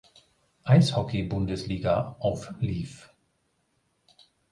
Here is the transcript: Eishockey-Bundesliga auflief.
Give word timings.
Eishockey-Bundesliga 0.63 2.15
auflief. 2.17 3.11